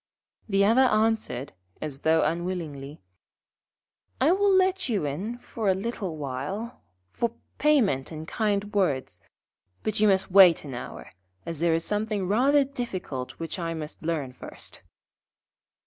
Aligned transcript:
The 0.49 0.65
other 0.65 0.81
answered, 0.85 1.53
as 1.79 2.01
though 2.01 2.23
unwillingly: 2.23 3.03
'I 4.19 4.31
will 4.31 4.51
let 4.51 4.89
you 4.89 5.05
in 5.05 5.37
for 5.37 5.69
a 5.69 5.75
little 5.75 6.17
while 6.17 6.81
for 7.11 7.35
payment 7.59 8.11
and 8.11 8.27
kind 8.27 8.73
words, 8.73 9.21
but 9.83 9.99
you 9.99 10.07
must 10.07 10.31
wait 10.31 10.65
an 10.65 10.73
hour, 10.73 11.11
as 11.45 11.59
there 11.59 11.75
is 11.75 11.85
something 11.85 12.27
rather 12.27 12.63
difficult 12.63 13.33
which 13.33 13.59
I 13.59 13.75
must 13.75 14.01
learn 14.01 14.33
first.' 14.33 14.81